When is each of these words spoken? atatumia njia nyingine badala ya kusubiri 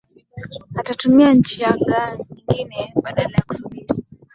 atatumia 0.75 1.33
njia 1.33 1.71
nyingine 1.77 2.93
badala 3.03 3.33
ya 3.37 3.43
kusubiri 3.47 3.87